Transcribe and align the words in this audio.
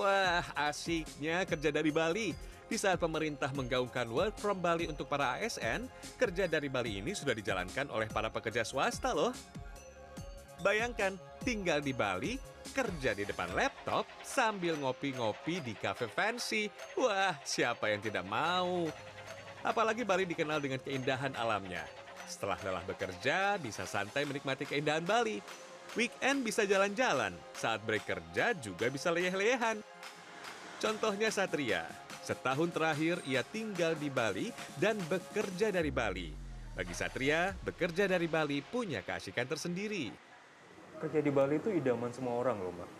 Wah, 0.00 0.40
asiknya 0.56 1.44
kerja 1.44 1.68
dari 1.68 1.92
Bali. 1.92 2.32
Di 2.64 2.80
saat 2.80 2.96
pemerintah 2.96 3.52
menggaungkan 3.52 4.08
work 4.08 4.40
from 4.40 4.56
Bali 4.56 4.88
untuk 4.88 5.04
para 5.04 5.36
ASN, 5.36 5.84
kerja 6.16 6.48
dari 6.48 6.72
Bali 6.72 7.04
ini 7.04 7.12
sudah 7.12 7.36
dijalankan 7.36 7.92
oleh 7.92 8.08
para 8.08 8.32
pekerja 8.32 8.64
swasta 8.64 9.12
loh. 9.12 9.36
Bayangkan, 10.64 11.20
tinggal 11.44 11.84
di 11.84 11.92
Bali, 11.92 12.40
kerja 12.72 13.12
di 13.12 13.28
depan 13.28 13.52
laptop 13.52 14.08
sambil 14.24 14.80
ngopi-ngopi 14.80 15.60
di 15.60 15.76
cafe 15.76 16.08
fancy. 16.08 16.72
Wah, 16.96 17.36
siapa 17.44 17.92
yang 17.92 18.00
tidak 18.00 18.24
mau? 18.24 18.88
Apalagi 19.60 20.08
Bali 20.08 20.24
dikenal 20.24 20.64
dengan 20.64 20.80
keindahan 20.80 21.36
alamnya. 21.36 21.84
Setelah 22.24 22.56
lelah 22.64 22.84
bekerja, 22.88 23.60
bisa 23.60 23.84
santai 23.84 24.24
menikmati 24.24 24.64
keindahan 24.64 25.04
Bali. 25.04 25.44
Weekend 25.98 26.46
bisa 26.46 26.62
jalan-jalan, 26.62 27.34
saat 27.50 27.82
break 27.82 28.06
kerja 28.06 28.54
juga 28.54 28.86
bisa 28.86 29.10
leyeh-leyehan. 29.10 29.82
Contohnya 30.78 31.34
Satria, 31.34 31.82
setahun 32.22 32.70
terakhir 32.70 33.18
ia 33.26 33.42
tinggal 33.42 33.98
di 33.98 34.06
Bali 34.06 34.54
dan 34.78 34.94
bekerja 35.10 35.74
dari 35.74 35.90
Bali. 35.90 36.30
Bagi 36.78 36.94
Satria, 36.94 37.50
bekerja 37.66 38.06
dari 38.06 38.30
Bali 38.30 38.62
punya 38.62 39.02
keasikan 39.02 39.50
tersendiri. 39.50 40.14
Kerja 41.02 41.18
di 41.18 41.30
Bali 41.34 41.58
itu 41.58 41.74
idaman 41.74 42.14
semua 42.14 42.38
orang 42.38 42.62
loh, 42.62 42.70
Mbak. 42.70 42.90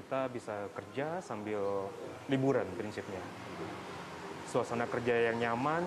Kita 0.00 0.32
bisa 0.32 0.64
kerja 0.72 1.20
sambil 1.20 1.92
liburan 2.32 2.64
prinsipnya. 2.72 3.20
Suasana 4.48 4.88
kerja 4.88 5.28
yang 5.28 5.36
nyaman, 5.36 5.84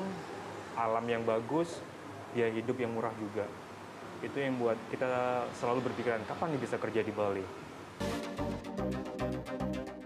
alam 0.77 1.05
yang 1.09 1.25
bagus, 1.25 1.81
ya 2.37 2.45
hidup 2.45 2.77
yang 2.77 2.93
murah 2.93 3.11
juga. 3.17 3.49
Itu 4.23 4.39
yang 4.39 4.55
buat 4.55 4.79
kita 4.87 5.43
selalu 5.59 5.91
berpikiran 5.91 6.23
kapan 6.23 6.55
nih 6.55 6.61
bisa 6.63 6.79
kerja 6.79 7.03
di 7.03 7.11
Bali. 7.11 7.43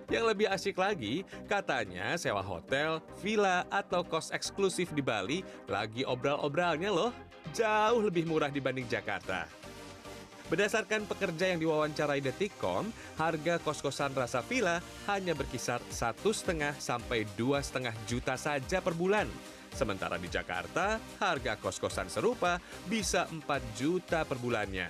Yang 0.10 0.26
lebih 0.34 0.48
asik 0.50 0.76
lagi, 0.82 1.22
katanya 1.46 2.18
sewa 2.18 2.42
hotel, 2.42 2.98
villa, 3.22 3.70
atau 3.70 4.02
kos 4.02 4.34
eksklusif 4.34 4.90
di 4.98 5.06
Bali 5.06 5.46
lagi 5.70 6.02
obral-obralnya 6.02 6.90
loh. 6.90 7.14
Jauh 7.54 8.02
lebih 8.02 8.26
murah 8.26 8.50
dibanding 8.50 8.90
Jakarta. 8.90 9.46
Berdasarkan 10.48 11.04
pekerja 11.12 11.52
yang 11.52 11.60
diwawancarai 11.60 12.24
Detikcom, 12.24 12.88
harga 13.20 13.60
kos-kosan 13.60 14.16
rasa 14.16 14.40
villa 14.40 14.80
hanya 15.12 15.36
berkisar 15.36 15.84
satu 15.92 16.32
setengah 16.32 16.72
sampai 16.80 17.28
dua 17.36 17.60
setengah 17.60 17.92
juta 18.08 18.40
saja 18.40 18.80
per 18.80 18.96
bulan. 18.96 19.28
Sementara 19.76 20.16
di 20.16 20.32
Jakarta, 20.32 21.04
harga 21.20 21.60
kos-kosan 21.60 22.08
serupa 22.08 22.64
bisa 22.88 23.28
4 23.28 23.44
juta 23.76 24.24
per 24.24 24.40
bulannya. 24.40 24.88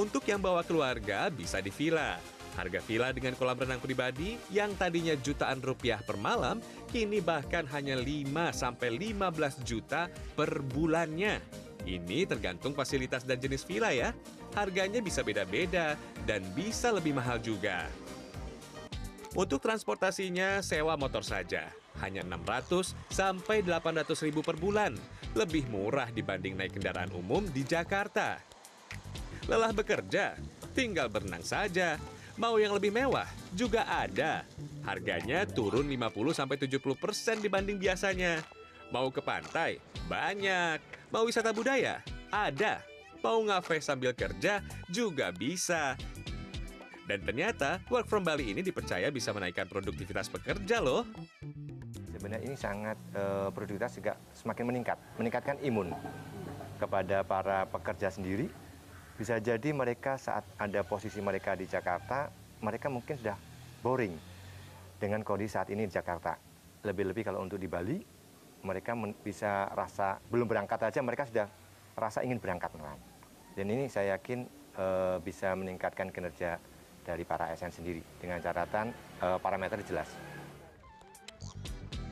Untuk 0.00 0.24
yang 0.24 0.40
bawa 0.40 0.64
keluarga, 0.64 1.28
bisa 1.28 1.60
di 1.60 1.68
villa. 1.68 2.16
Harga 2.56 2.80
villa 2.82 3.12
dengan 3.12 3.36
kolam 3.36 3.54
renang 3.54 3.78
pribadi 3.84 4.34
yang 4.50 4.74
tadinya 4.80 5.12
jutaan 5.12 5.60
rupiah 5.60 6.00
per 6.00 6.16
malam, 6.16 6.58
kini 6.88 7.20
bahkan 7.20 7.68
hanya 7.68 8.00
5 8.00 8.50
sampai 8.50 8.88
15 8.96 9.60
juta 9.62 10.08
per 10.34 10.64
bulannya. 10.64 11.68
Ini 11.90 12.22
tergantung 12.22 12.70
fasilitas 12.70 13.26
dan 13.26 13.42
jenis 13.42 13.66
villa 13.66 13.90
ya. 13.90 14.14
Harganya 14.54 15.02
bisa 15.02 15.26
beda-beda 15.26 15.98
dan 16.22 16.38
bisa 16.54 16.94
lebih 16.94 17.18
mahal 17.18 17.42
juga. 17.42 17.90
Untuk 19.34 19.58
transportasinya, 19.58 20.62
sewa 20.62 20.94
motor 20.94 21.26
saja. 21.26 21.70
Hanya 21.98 22.22
600 22.22 22.94
sampai 23.10 23.66
800 23.66 24.26
ribu 24.26 24.42
per 24.42 24.54
bulan. 24.54 24.94
Lebih 25.34 25.66
murah 25.70 26.10
dibanding 26.14 26.54
naik 26.54 26.78
kendaraan 26.78 27.10
umum 27.14 27.42
di 27.50 27.66
Jakarta. 27.66 28.38
Lelah 29.50 29.74
bekerja, 29.74 30.38
tinggal 30.74 31.10
berenang 31.10 31.42
saja. 31.42 31.98
Mau 32.38 32.58
yang 32.58 32.74
lebih 32.74 32.94
mewah, 32.94 33.26
juga 33.54 33.82
ada. 33.86 34.46
Harganya 34.86 35.42
turun 35.46 35.90
50 35.90 36.34
sampai 36.34 36.56
70 36.58 36.94
persen 36.98 37.36
dibanding 37.42 37.78
biasanya. 37.78 38.42
Mau 38.90 39.10
ke 39.14 39.22
pantai? 39.22 39.78
Banyak. 40.10 40.99
Mau 41.10 41.26
wisata 41.26 41.50
budaya? 41.50 41.98
Ada. 42.30 42.86
Mau 43.18 43.42
ngafe 43.42 43.82
sambil 43.82 44.14
kerja? 44.14 44.62
Juga 44.86 45.34
bisa. 45.34 45.98
Dan 47.10 47.26
ternyata, 47.26 47.82
work 47.90 48.06
from 48.06 48.22
Bali 48.22 48.54
ini 48.54 48.62
dipercaya 48.62 49.10
bisa 49.10 49.34
menaikkan 49.34 49.66
produktivitas 49.66 50.30
pekerja 50.30 50.78
loh. 50.78 51.02
Sebenarnya 52.14 52.46
ini 52.46 52.54
sangat 52.54 52.94
uh, 53.18 53.50
produktivitas 53.50 53.98
juga 53.98 54.14
semakin 54.30 54.64
meningkat, 54.70 54.98
meningkatkan 55.18 55.58
imun 55.66 55.90
kepada 56.78 57.26
para 57.26 57.66
pekerja 57.66 58.14
sendiri. 58.14 58.46
Bisa 59.18 59.42
jadi 59.42 59.74
mereka 59.74 60.14
saat 60.14 60.46
ada 60.62 60.86
posisi 60.86 61.18
mereka 61.18 61.58
di 61.58 61.66
Jakarta, 61.66 62.30
mereka 62.62 62.86
mungkin 62.86 63.18
sudah 63.18 63.34
boring 63.82 64.14
dengan 65.02 65.26
kondisi 65.26 65.58
saat 65.58 65.74
ini 65.74 65.90
di 65.90 65.92
Jakarta. 65.92 66.38
Lebih-lebih 66.86 67.26
kalau 67.26 67.42
untuk 67.42 67.58
di 67.58 67.66
Bali, 67.66 67.98
mereka 68.60 68.92
bisa 69.24 69.68
rasa 69.72 70.20
belum 70.28 70.46
berangkat 70.46 70.80
aja 70.92 71.00
mereka 71.00 71.28
sudah 71.28 71.46
rasa 71.96 72.24
ingin 72.24 72.40
berangkat 72.40 72.72
Dan 73.56 73.66
ini 73.66 73.90
saya 73.90 74.16
yakin 74.16 74.46
uh, 74.78 75.16
bisa 75.20 75.52
meningkatkan 75.58 76.08
kinerja 76.08 76.56
dari 77.02 77.26
para 77.26 77.50
ASN 77.50 77.72
sendiri 77.74 78.00
dengan 78.20 78.38
catatan 78.38 78.94
uh, 79.20 79.36
parameter 79.40 79.80
jelas. 79.84 80.08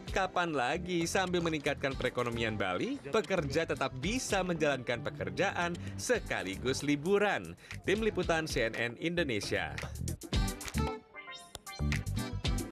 Kapan 0.09 0.57
lagi 0.57 1.05
sambil 1.05 1.45
meningkatkan 1.45 1.93
perekonomian 1.93 2.57
Bali, 2.57 2.97
pekerja 3.13 3.69
tetap 3.69 3.93
bisa 4.01 4.41
menjalankan 4.41 5.05
pekerjaan 5.05 5.77
sekaligus 6.01 6.81
liburan. 6.81 7.53
Tim 7.85 8.01
Liputan 8.01 8.49
CNN 8.49 8.97
Indonesia. 8.99 9.77